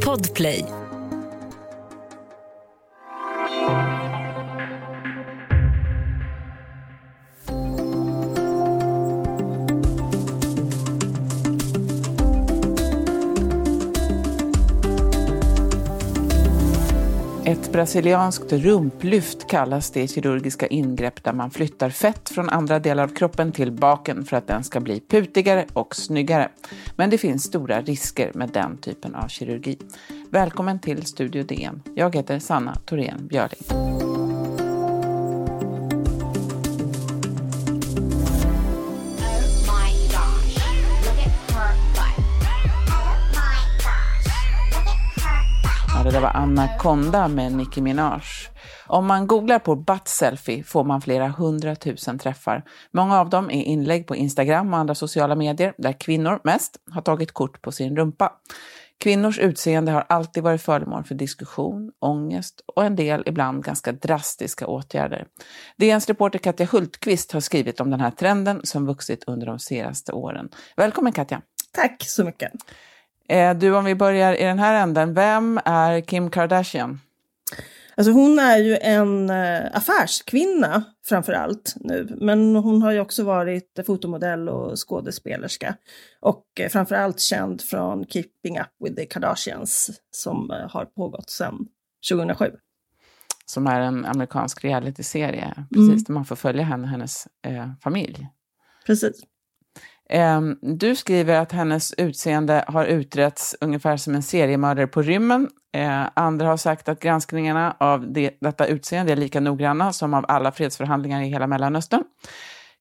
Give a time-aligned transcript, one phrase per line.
[0.00, 0.75] Podplay.
[17.76, 23.52] Brasilianskt rumplyft kallas det kirurgiska ingrepp där man flyttar fett från andra delar av kroppen
[23.52, 26.48] till baken för att den ska bli putigare och snyggare.
[26.96, 29.78] Men det finns stora risker med den typen av kirurgi.
[30.30, 31.82] Välkommen till Studio DN.
[31.94, 34.05] Jag heter Sanna Thorén Björling.
[46.26, 48.22] Var Anaconda med Nicki Minaj.
[48.86, 52.64] Om man googlar på butt selfie får man flera hundratusen träffar.
[52.90, 57.02] Många av dem är inlägg på Instagram och andra sociala medier där kvinnor mest har
[57.02, 58.32] tagit kort på sin rumpa.
[59.00, 64.66] Kvinnors utseende har alltid varit föremål för diskussion, ångest och en del ibland ganska drastiska
[64.66, 65.26] åtgärder.
[65.76, 70.12] DNs reporter Katja Hultqvist har skrivit om den här trenden som vuxit under de senaste
[70.12, 70.48] åren.
[70.76, 71.42] Välkommen Katja!
[71.72, 72.52] Tack så mycket!
[73.28, 77.00] Eh, du, om vi börjar i den här änden, vem är Kim Kardashian?
[77.94, 83.24] Alltså hon är ju en äh, affärskvinna framför allt nu, men hon har ju också
[83.24, 85.76] varit fotomodell och skådespelerska.
[86.20, 91.66] Och äh, framför allt känd från Keeping Up with the Kardashians som har pågått sedan
[92.10, 92.50] 2007.
[93.46, 96.02] Som är en amerikansk realityserie, precis, mm.
[96.06, 97.28] där man får följa henne och hennes
[97.82, 98.28] familj.
[98.86, 99.22] Precis.
[100.08, 105.48] Ehm, du skriver att hennes utseende har utretts ungefär som en seriemördare på rymmen.
[105.72, 110.24] Ehm, andra har sagt att granskningarna av det, detta utseende är lika noggranna som av
[110.28, 112.04] alla fredsförhandlingar i hela Mellanöstern.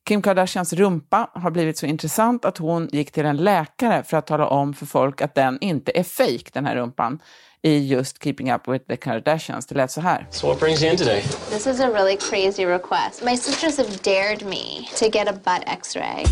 [0.08, 4.28] Kim Kardashians rumpa har blivit så intressant att hon gick till en läkare för att
[4.28, 7.20] tala om för folk att den inte är fejk, den här rumpan
[7.62, 9.66] i just Keeping Up With The Kardashians.
[9.66, 10.28] Det lät så här.
[10.32, 11.22] So what brings you in today?
[11.50, 13.24] This is a really crazy request.
[13.24, 16.26] My sisters have dared me to get a butt x-ray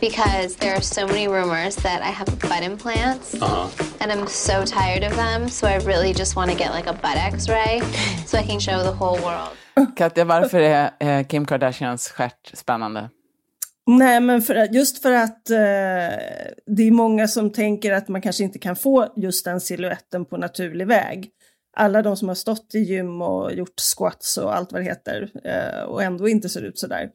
[0.00, 3.68] because there are so many rumors that I have butt implants uh-huh.
[4.00, 5.48] and I'm so tired of them.
[5.48, 7.80] So I really just want to get like a butt x-ray
[8.26, 9.56] so I can show the whole world.
[9.96, 13.10] Katja, varför är eh, Kim Kardashians stjärt spännande?
[13.86, 15.56] Nej, men för, just för att eh,
[16.66, 20.36] det är många som tänker att man kanske inte kan få just den siluetten på
[20.36, 21.30] naturlig väg.
[21.76, 25.30] Alla de som har stått i gym och gjort squats och allt vad det heter
[25.44, 27.02] eh, och ändå inte ser ut sådär.
[27.02, 27.08] Eh,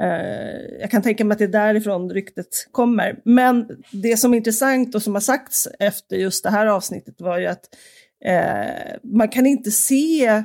[0.00, 3.20] Eh, jag kan tänka mig att det är därifrån ryktet kommer.
[3.24, 7.38] Men det som är intressant och som har sagts efter just det här avsnittet var
[7.38, 7.68] ju att
[8.26, 10.44] uh, man kan inte se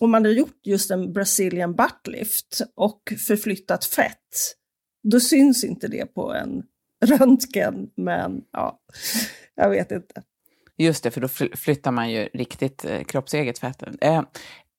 [0.00, 4.56] om man har gjort just en Brazilian buttlift och förflyttat fett,
[5.02, 6.62] då syns inte det på en
[7.04, 7.90] röntgen.
[7.96, 8.80] Men ja,
[9.54, 10.22] jag vet inte.
[10.78, 13.82] Just det, för då flyttar man ju riktigt eh, kroppseget fett.
[14.00, 14.22] Eh,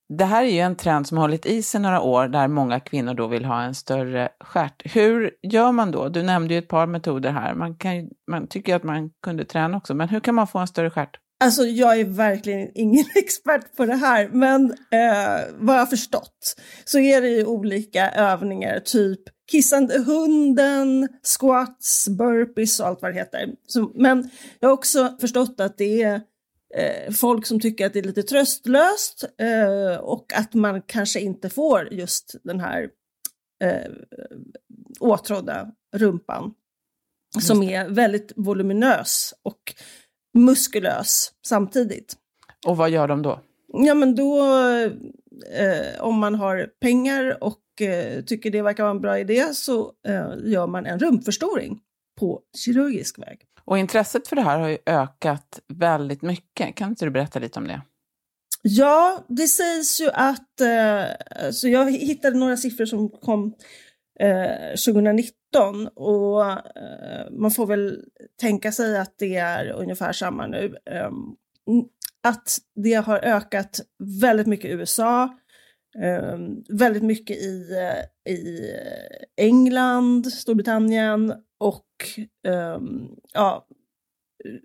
[0.08, 2.80] det här är ju en trend som har hållit i sig några år där många
[2.80, 4.82] kvinnor då vill ha en större stjärt.
[4.94, 6.08] Hur gör man då?
[6.08, 7.54] Du nämnde ju ett par metoder här.
[7.54, 10.66] Man, kan, man tycker att man kunde träna också, men hur kan man få en
[10.66, 11.16] större stjärt?
[11.44, 16.54] Alltså jag är verkligen ingen expert på det här, men eh, vad jag har förstått
[16.84, 19.20] så är det ju olika övningar, typ
[19.50, 23.48] kissande hunden, squats, burpees och allt vad det heter.
[23.66, 26.20] Så, men jag har också förstått att det är
[27.12, 31.92] folk som tycker att det är lite tröstlöst eh, och att man kanske inte får
[31.92, 32.88] just den här
[33.64, 33.92] eh,
[35.00, 36.54] åtrådda rumpan
[37.40, 39.74] som är väldigt voluminös och
[40.34, 42.16] muskulös samtidigt.
[42.66, 43.40] Och vad gör de då?
[43.72, 44.40] Ja, men då,
[45.52, 49.92] eh, om man har pengar och eh, tycker det verkar vara en bra idé så
[50.08, 51.80] eh, gör man en rumpförstoring
[52.20, 53.40] på kirurgisk väg.
[53.64, 56.74] Och intresset för det här har ju ökat väldigt mycket.
[56.74, 57.82] Kan inte du berätta lite om det?
[58.62, 63.54] Ja, det sägs ju att, eh, så jag hittade några siffror som kom
[64.20, 68.04] eh, 2019 och eh, man får väl
[68.40, 70.76] tänka sig att det är ungefär samma nu.
[70.90, 71.10] Eh,
[72.22, 73.80] att det har ökat
[74.20, 75.38] väldigt mycket i USA,
[76.02, 78.70] Ehm, väldigt mycket i, eh, i
[79.36, 81.86] England, Storbritannien och
[82.48, 83.66] ehm, ja,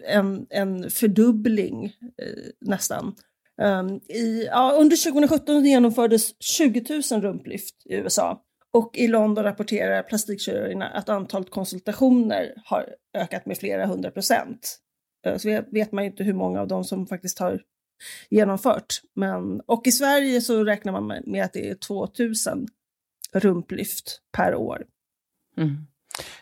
[0.07, 3.15] en, en fördubbling eh, nästan.
[3.61, 8.43] Um, i, ja, under 2017 genomfördes 20 000 rumplyft i USA
[8.73, 14.77] och i London rapporterar plastikkirurgerna att antalet konsultationer har ökat med flera hundra procent.
[15.27, 17.61] Uh, så vet man ju inte hur många av dem som faktiskt har
[18.29, 19.01] genomfört.
[19.15, 22.67] Men, och i Sverige så räknar man med att det är 2000
[23.33, 24.83] rumplyft per år.
[25.57, 25.87] Mm.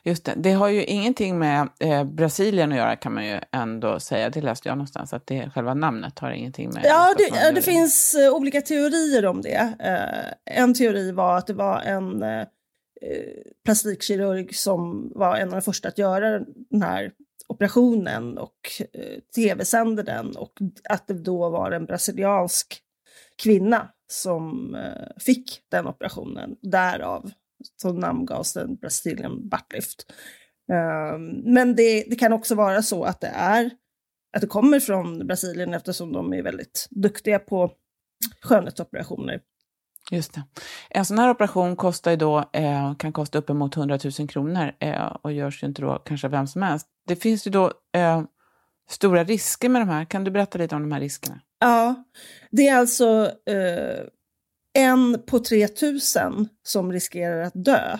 [0.03, 0.33] Just det.
[0.37, 4.29] Det har ju ingenting med eh, Brasilien att göra kan man ju ändå säga.
[4.29, 6.85] Det läste jag någonstans, att det, själva namnet har ingenting med...
[6.85, 9.73] Ja, det, det finns uh, olika teorier om det.
[9.85, 12.43] Uh, en teori var att det var en uh,
[13.65, 16.39] plastikkirurg som var en av de första att göra
[16.69, 17.11] den här
[17.47, 18.57] operationen och
[18.93, 20.53] eh, tv-sände den och
[20.89, 22.81] att det då var en brasiliansk
[23.43, 26.55] kvinna som eh, fick den operationen.
[26.61, 27.31] Därav
[27.81, 30.13] så namngavs den Brazilian Buttlift.
[30.71, 33.71] Eh, men det, det, kan också vara så att det är
[34.33, 37.71] att det kommer från Brasilien eftersom de är väldigt duktiga på
[38.41, 39.41] skönhetsoperationer.
[40.11, 40.43] Just det.
[40.89, 45.05] En sån här operation kostar ju då, eh, kan kosta uppemot 100 000 kronor eh,
[45.05, 46.87] och görs ju inte då kanske vem som helst.
[47.07, 48.23] Det finns ju då eh,
[48.89, 50.05] stora risker med de här.
[50.05, 51.41] Kan du berätta lite om de här riskerna?
[51.59, 52.03] Ja,
[52.51, 54.03] det är alltså eh,
[54.73, 57.97] en på 3000 som riskerar att dö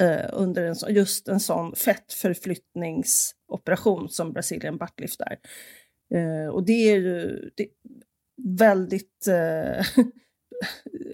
[0.00, 5.38] eh, under en, just en sån fettförflyttningsoperation som Brasilien buttlift är.
[6.14, 7.68] Eh, och det är ju det,
[8.58, 10.04] väldigt eh,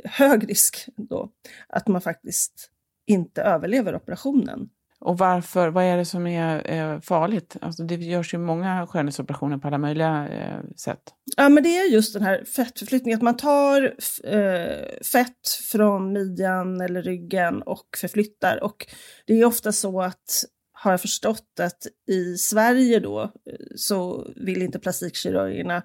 [0.04, 1.30] hög risk då
[1.68, 2.70] att man faktiskt
[3.06, 4.68] inte överlever operationen.
[5.00, 7.56] Och varför, vad är det som är eh, farligt?
[7.60, 11.02] Alltså det görs ju många skönhetsoperationer på alla möjliga eh, sätt.
[11.36, 13.94] Ja, men det är just den här fettförflyttningen, att man tar
[14.24, 18.64] eh, fett från midjan eller ryggen och förflyttar.
[18.64, 18.86] Och
[19.26, 23.28] det är ofta så att, har jag förstått, att i Sverige då eh,
[23.76, 25.82] så vill inte plastikkirurgerna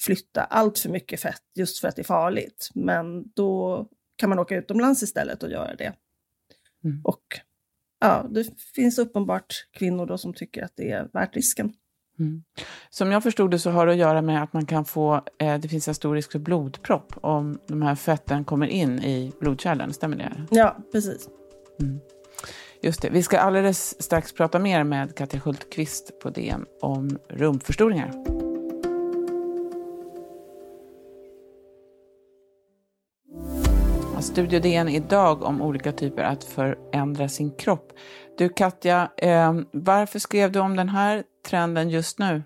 [0.00, 2.70] flytta allt för mycket fett just för att det är farligt.
[2.74, 3.86] Men då
[4.16, 5.92] kan man åka utomlands istället och göra det.
[6.84, 7.00] Mm.
[7.04, 7.22] Och
[8.00, 11.72] ja, det finns uppenbart kvinnor då som tycker att det är värt risken.
[12.18, 12.42] Mm.
[12.90, 15.58] Som jag förstod det så har det att göra med att man kan få, eh,
[15.58, 19.92] det finns en stor risk för blodpropp om de här fetten kommer in i blodkärlen,
[19.92, 20.46] stämmer det?
[20.50, 21.28] Ja, precis.
[21.80, 22.00] Mm.
[22.82, 23.10] Just det.
[23.10, 28.47] Vi ska alldeles strax prata mer med Katja Hultqvist på DN om rumpförstoringar.
[34.20, 37.92] Studio DN idag om olika typer att förändra sin kropp.
[38.38, 42.42] Du Katja, eh, varför skrev du om den här trenden just nu?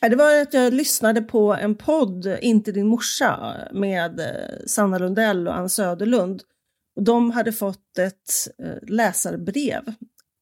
[0.00, 5.48] Det var att jag lyssnade på en podd, Inte din morsa, med eh, Sanna Lundell
[5.48, 6.42] och Ann Söderlund.
[7.00, 9.82] De hade fått ett eh, läsarbrev.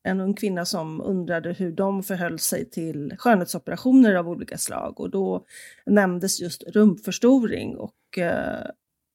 [0.04, 5.00] En ung kvinna som undrade hur de förhöll sig till skönhetsoperationer av olika slag.
[5.00, 5.44] Och då
[5.86, 7.76] nämndes just rumpförstoring.
[7.76, 8.66] Och eh,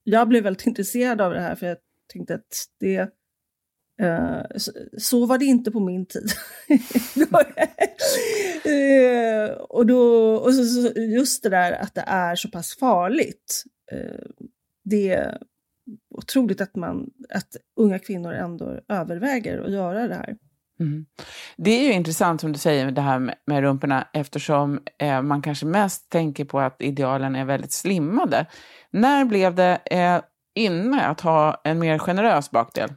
[0.10, 1.78] jag blev väldigt intresserad av det här för jag
[2.14, 3.00] tänkte att det
[4.02, 6.32] uh, så, så, var det inte på min tid.
[8.66, 13.64] uh, och då, och så, så, just det där att det är så pass farligt.
[13.94, 14.48] Uh,
[14.84, 15.42] det är
[16.10, 20.38] otroligt att, man, att unga kvinnor ändå överväger att göra det här.
[20.80, 21.06] Mm.
[21.58, 25.42] Det är ju intressant som du säger det här med, med rumporna eftersom eh, man
[25.42, 28.46] kanske mest tänker på att idealen är väldigt slimmade.
[28.92, 30.22] När blev det eh,
[30.56, 32.90] inne att ha en mer generös bakdel?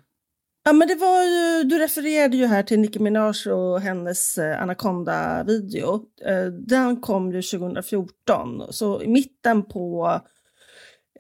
[0.65, 4.63] Ja, men det var ju, du refererade ju här till Nicki Minaj och hennes eh,
[4.63, 6.05] Anaconda-video.
[6.27, 10.21] Eh, den kom ju 2014, så i mitten på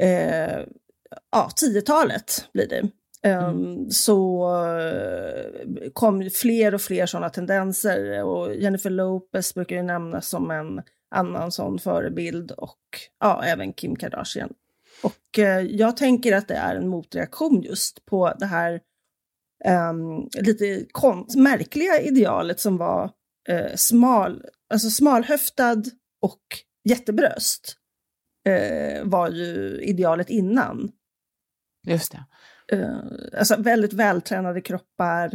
[0.01, 0.59] eh,
[1.33, 2.89] ja, 10-talet blir det.
[3.23, 3.91] Ehm, mm.
[3.91, 4.45] Så
[4.79, 10.83] eh, kom fler och fler sådana tendenser och Jennifer Lopez brukar ju nämnas som en
[11.15, 12.79] annan sån förebild och
[13.21, 14.53] ja, även Kim Kardashian.
[15.03, 18.81] Och eh, jag tänker att det är en motreaktion just på det här
[19.91, 20.87] um, lite
[21.37, 23.05] märkliga idealet som var
[23.51, 25.83] uh, smal, alltså smalhöftad
[26.23, 26.43] och
[26.89, 27.77] jättebröst.
[28.49, 30.93] Uh, var ju idealet innan.
[31.87, 32.25] Just det.
[32.73, 32.99] Uh,
[33.39, 35.31] alltså väldigt vältränade kroppar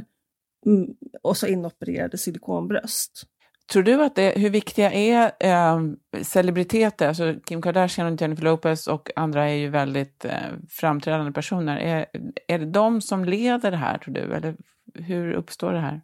[0.65, 0.87] mm,
[1.23, 3.25] och så inopererade silikonbröst.
[3.71, 5.79] Tror du att det, hur viktiga är eh,
[6.23, 10.31] celebriteter, alltså Kim Kardashian och Jennifer Lopez och andra är ju väldigt eh,
[10.69, 11.77] framträdande personer.
[11.77, 12.05] Är,
[12.47, 14.55] är det de som leder det här tror du, eller
[14.93, 16.01] hur uppstår det här?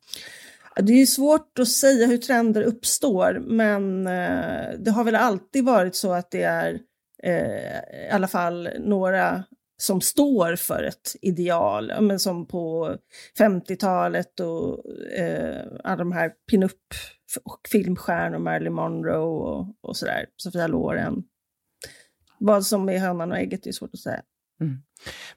[0.76, 5.96] Det är svårt att säga hur trender uppstår, men eh, det har väl alltid varit
[5.96, 6.80] så att det är
[7.24, 9.44] eh, i alla fall några
[9.82, 12.96] som står för ett ideal, men som på
[13.40, 14.86] 50-talet och
[15.18, 16.72] eh, alla de här pinup
[17.72, 21.24] filmstjärnor, Marilyn Monroe och, och sådär, Sofia Loren.
[22.40, 24.22] Vad som är hönan och ägget är svårt att säga.
[24.62, 24.82] Mm.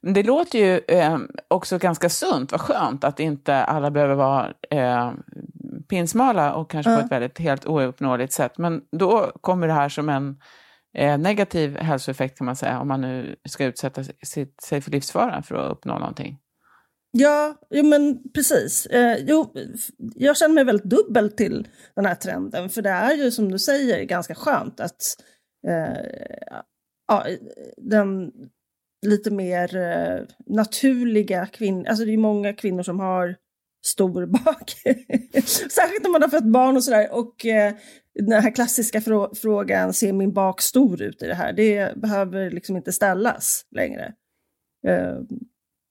[0.00, 4.52] Men det låter ju eh, också ganska sunt, vad skönt att inte alla behöver vara
[4.70, 5.12] eh,
[5.88, 7.00] pinsmala och kanske mm.
[7.00, 8.58] på ett väldigt helt ouppnåeligt sätt.
[8.58, 10.36] Men då kommer det här som en
[10.94, 15.42] eh, negativ hälsoeffekt kan man säga, om man nu ska utsätta sitt, sig för livsfara
[15.42, 16.38] för att uppnå någonting.
[17.16, 18.86] Ja, jo, men precis.
[18.86, 19.54] Eh, jo,
[20.14, 23.58] jag känner mig väldigt dubbel till den här trenden, för det är ju som du
[23.58, 25.02] säger ganska skönt att
[25.68, 26.04] eh,
[27.06, 27.26] ja,
[27.76, 28.32] den
[29.06, 33.36] lite mer eh, naturliga kvinnor, alltså det är många kvinnor som har
[33.85, 34.71] stor bak.
[35.71, 37.09] Särskilt när man har fött barn och sådär.
[37.12, 37.75] Och eh,
[38.14, 41.53] den här klassiska frå frågan, ser min bak stor ut i det här?
[41.53, 44.12] Det behöver liksom inte ställas längre.
[44.87, 45.17] Eh,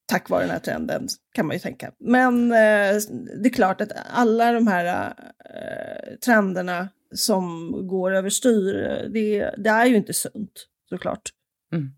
[0.06, 1.92] tack vare den här trenden, kan man ju tänka.
[2.00, 2.96] Men eh,
[3.42, 5.14] det är klart att alla de här
[5.46, 8.74] eh, trenderna som går överstyr,
[9.14, 11.30] det, det är ju inte sunt, såklart.
[11.74, 11.90] Mm.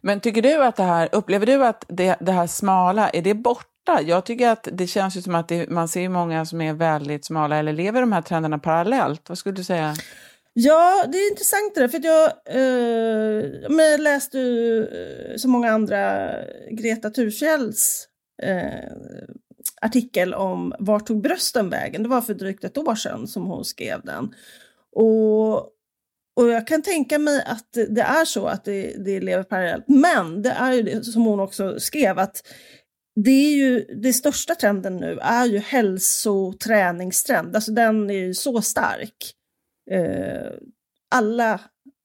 [0.00, 3.34] Men tycker du att det här, upplever du att det, det här smala, är det
[3.34, 3.70] borta?
[3.98, 7.24] Jag tycker att det känns ju som att det, man ser många som är väldigt
[7.24, 9.28] smala, eller lever de här trenderna parallellt?
[9.28, 9.94] Vad skulle du säga?
[10.52, 15.36] Ja, det är intressant det där, för att jag, eh, men jag läste ju eh,
[15.36, 16.30] som många andra
[16.70, 18.08] Greta Thurfjells
[18.42, 18.92] eh,
[19.82, 22.02] artikel om Vart tog brösten vägen?
[22.02, 24.34] Det var för drygt ett år sedan som hon skrev den.
[24.92, 25.56] Och,
[26.36, 29.84] och jag kan tänka mig att det är så att det, det lever parallellt.
[29.88, 32.42] Men det är ju det som hon också skrev att
[33.16, 37.54] det är ju det största trenden nu är ju hälsoträningstrend.
[37.56, 39.34] Alltså den är ju så stark
[39.90, 40.52] eh,
[41.14, 41.60] alla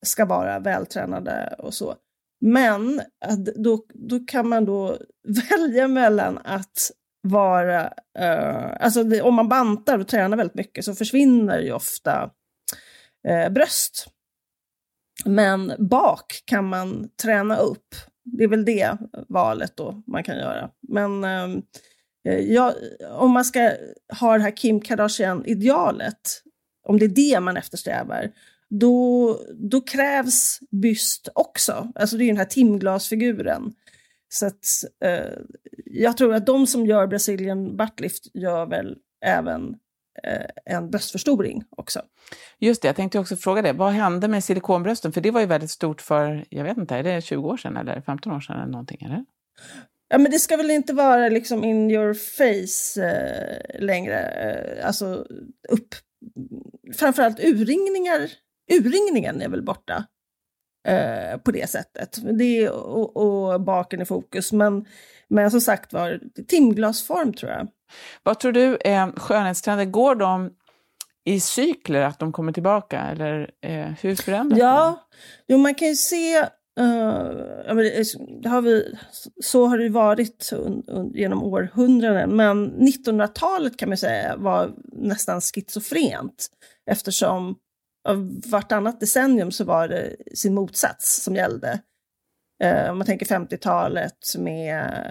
[0.05, 1.95] ska vara vältränade och så.
[2.41, 4.97] Men eh, då, då kan man då
[5.50, 7.93] välja mellan att vara...
[8.19, 12.31] Eh, alltså det, om man bantar och tränar väldigt mycket så försvinner ju ofta
[13.27, 14.07] eh, bröst.
[15.25, 17.95] Men bak kan man träna upp.
[18.25, 20.70] Det är väl det valet då man kan göra.
[20.88, 21.62] Men ehm,
[22.27, 22.74] eh, jag,
[23.12, 23.72] om man ska
[24.20, 26.41] ha det här Kim Kardashian-idealet
[26.86, 28.32] om det är det man eftersträvar,
[28.70, 31.91] då, då krävs byst också.
[31.96, 33.74] Alltså det är den här timglasfiguren.
[34.29, 34.65] Så att,
[35.03, 35.38] eh,
[35.86, 39.75] jag tror att de som gör Brazilian buttlift gör väl även
[40.65, 42.01] en bröstförstoring också.
[42.60, 43.74] Just det, jag tänkte också fråga det.
[43.74, 45.13] Vad hände med silikonbrösten?
[45.13, 47.77] För det var ju väldigt stort för, jag vet inte, är det 20 år sedan
[47.77, 49.01] eller 15 år sedan eller någonting?
[49.05, 49.25] Eller?
[50.07, 55.25] Ja, men det ska väl inte vara liksom in your face eh, längre, eh, alltså
[55.69, 55.95] upp
[56.93, 58.31] framförallt urringningar,
[58.72, 60.05] urringningen är väl borta
[60.88, 62.19] eh, på det sättet.
[62.38, 64.86] Det och, och baken i fokus, men,
[65.29, 67.67] men som sagt var, timglasform tror jag.
[68.24, 70.51] Vad tror du, eh, skönhetstrender, går de
[71.25, 73.01] i cykler, att de kommer tillbaka?
[73.01, 75.08] Eller eh, hur förändras Ja,
[75.48, 76.46] jo, man kan ju se
[76.79, 77.65] Uh,
[78.41, 78.96] det har vi,
[79.44, 85.41] så har det varit un, un, genom århundraden, men 1900-talet kan man säga var nästan
[85.41, 86.48] schizofrent
[86.91, 87.55] eftersom
[88.46, 91.79] vartannat decennium så var det sin motsats som gällde.
[92.63, 95.03] Eh, om man tänker 50-talet med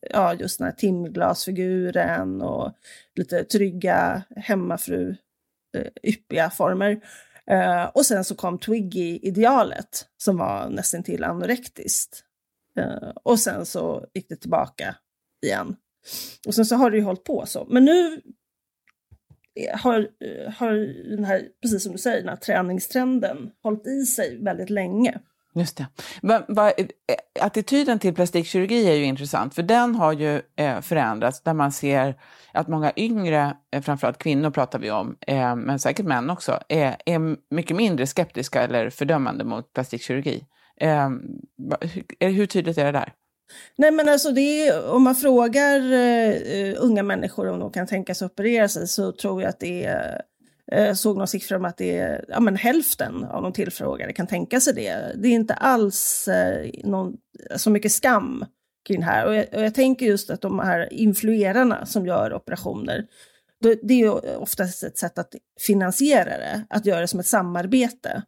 [0.00, 2.72] ja, just den här timglasfiguren och
[3.14, 7.00] lite trygga hemmafru-yppiga eh, former.
[7.46, 12.24] Eh, och sen så kom Twiggy-idealet som var nästan till anorektiskt.
[13.22, 14.96] Och sen så gick det tillbaka
[15.46, 15.76] igen.
[16.46, 17.66] Och sen så har det ju hållit på så.
[17.70, 18.20] Men nu
[19.72, 20.08] har,
[20.50, 20.72] har
[21.16, 25.20] den här, precis som du säger, den här träningstrenden hållit i sig väldigt länge.
[25.54, 25.86] Just det.
[26.22, 30.80] Men, va, eh, eh, attityden till plastikkirurgi är ju intressant, för den har ju eh,
[30.80, 32.14] förändrats, där man ser
[32.52, 36.96] att många yngre, eh, framförallt kvinnor pratar vi om, eh, men säkert män också, är,
[37.06, 40.44] är mycket mindre skeptiska eller fördömande mot plastikkirurgi.
[40.80, 41.08] Eh,
[41.80, 43.12] hur, hur tydligt är det där?
[43.76, 45.80] Nej men alltså det är, om man frågar
[46.76, 50.22] unga människor om de kan tänka sig operera sig så tror jag att det är
[50.72, 54.26] eh, såg någon siffra om att det är ja, men hälften av de tillfrågade kan
[54.26, 55.12] tänka sig det.
[55.16, 57.16] Det är inte alls eh, någon,
[57.56, 58.44] så mycket skam
[58.88, 59.26] kring det här.
[59.26, 63.06] Och jag, och jag, tänker just att de här influerarna som gör operationer,
[63.60, 65.34] då, det är ju oftast ett sätt att
[65.66, 68.22] finansiera det, att göra det som ett samarbete.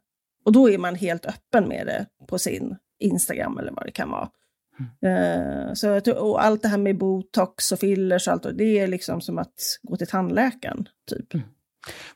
[0.45, 4.09] Och då är man helt öppen med det på sin Instagram eller vad det kan
[4.09, 4.29] vara.
[5.01, 5.67] Mm.
[5.67, 9.21] Uh, så, och allt det här med botox och fillers och allt, det är liksom
[9.21, 10.87] som att gå till tandläkaren.
[11.09, 11.33] Typ.
[11.33, 11.45] Mm.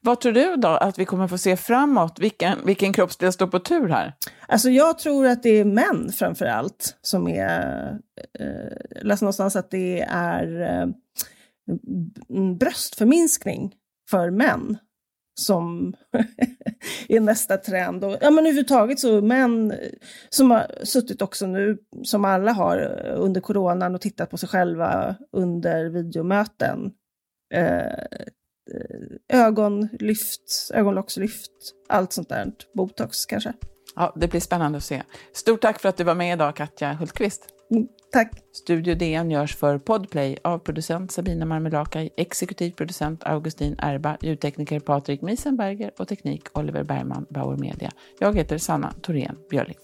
[0.02, 2.20] Vad tror du då att vi kommer få se framåt?
[2.20, 4.14] Vilken, vilken kroppsdel står på tur här?
[4.48, 8.00] Alltså jag tror att det är män framför allt som är...
[8.40, 8.46] Eh,
[8.90, 10.88] jag läste någonstans att det är eh,
[12.60, 13.76] bröstförminskning
[14.10, 14.78] för män
[15.40, 15.94] som
[17.08, 18.04] är nästa trend.
[18.04, 19.74] Och, ja, men överhuvudtaget så män
[20.30, 24.50] som har suttit också nu, som alla har eh, under coronan och tittat på sig
[24.50, 26.92] själva under videomöten.
[27.54, 28.06] Eh,
[29.28, 31.52] ögonlyft, ögonlockslyft,
[31.90, 32.52] allt sånt där.
[32.74, 33.54] Botox kanske.
[33.96, 35.04] Ja, det blir spännande att se.
[35.34, 37.48] Stort tack för att du var med idag, Katja Hultqvist.
[37.72, 38.32] Mm, tack.
[38.54, 45.22] Studio DN görs för Podplay av producent Sabina Marmelakai, exekutiv producent Augustin Erba, ljudtekniker Patrik
[45.22, 47.92] Miesenberger och teknik Oliver Bergman, Bauer Media.
[48.20, 49.78] Jag heter Sanna Thorén Björling.